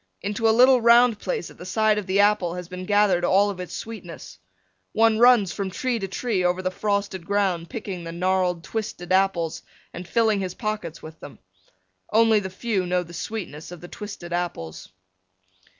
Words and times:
Into 0.23 0.49
a 0.49 0.49
little 0.49 0.81
round 0.81 1.19
place 1.19 1.51
at 1.51 1.59
the 1.59 1.63
side 1.67 1.99
of 1.99 2.07
the 2.07 2.21
apple 2.21 2.55
has 2.55 2.67
been 2.67 2.85
gathered 2.87 3.23
all 3.23 3.51
of 3.51 3.59
its 3.59 3.75
sweetness. 3.75 4.39
One 4.93 5.19
runs 5.19 5.51
from 5.53 5.69
tree 5.69 5.99
to 5.99 6.07
tree 6.07 6.43
over 6.43 6.63
the 6.63 6.71
frosted 6.71 7.23
ground 7.23 7.69
picking 7.69 8.03
the 8.03 8.11
gnarled, 8.11 8.63
twisted 8.63 9.11
apples 9.11 9.61
and 9.93 10.07
filling 10.07 10.39
his 10.39 10.55
pockets 10.55 11.03
with 11.03 11.19
them. 11.19 11.37
Only 12.11 12.39
the 12.39 12.49
few 12.49 12.87
know 12.87 13.03
the 13.03 13.13
sweetness 13.13 13.71
of 13.71 13.79
the 13.79 13.87
twisted 13.87 14.33
apples. 14.33 14.89